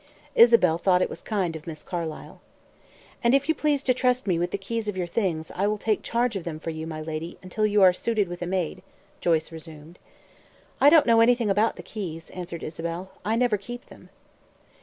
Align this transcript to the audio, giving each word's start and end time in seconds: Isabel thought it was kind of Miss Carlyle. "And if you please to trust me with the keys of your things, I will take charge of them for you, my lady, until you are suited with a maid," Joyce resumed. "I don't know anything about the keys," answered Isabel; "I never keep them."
Isabel 0.33 0.79
thought 0.79 1.03
it 1.03 1.11
was 1.11 1.21
kind 1.21 1.55
of 1.55 1.67
Miss 1.67 1.83
Carlyle. 1.83 2.41
"And 3.23 3.35
if 3.35 3.47
you 3.47 3.53
please 3.53 3.83
to 3.83 3.93
trust 3.93 4.25
me 4.25 4.39
with 4.39 4.49
the 4.49 4.57
keys 4.57 4.87
of 4.87 4.97
your 4.97 5.05
things, 5.05 5.51
I 5.53 5.67
will 5.67 5.77
take 5.77 6.01
charge 6.01 6.35
of 6.35 6.43
them 6.43 6.59
for 6.59 6.71
you, 6.71 6.87
my 6.87 7.03
lady, 7.03 7.37
until 7.43 7.67
you 7.67 7.83
are 7.83 7.93
suited 7.93 8.27
with 8.27 8.41
a 8.41 8.47
maid," 8.47 8.81
Joyce 9.19 9.51
resumed. 9.51 9.99
"I 10.81 10.89
don't 10.89 11.05
know 11.05 11.19
anything 11.21 11.51
about 11.51 11.75
the 11.75 11.83
keys," 11.83 12.31
answered 12.31 12.63
Isabel; 12.63 13.11
"I 13.23 13.35
never 13.35 13.57
keep 13.57 13.89
them." 13.89 14.09